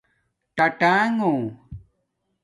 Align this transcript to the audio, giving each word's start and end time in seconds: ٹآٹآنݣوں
ٹآٹآنݣوں 0.55 1.41